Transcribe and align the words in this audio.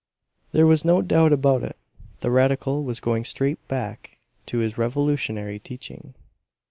There 0.51 0.65
was 0.65 0.83
no 0.83 1.03
doubt 1.03 1.31
about 1.31 1.61
it; 1.61 1.77
the 2.21 2.31
radical 2.31 2.83
was 2.83 2.99
going 2.99 3.23
straight 3.23 3.59
back 3.67 4.17
to 4.47 4.57
his 4.57 4.75
revolutionary 4.75 5.59
teaching. 5.59 6.15